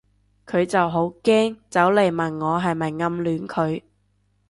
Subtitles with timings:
[0.47, 3.83] 佢就好驚走嚟問我係咪暗戀佢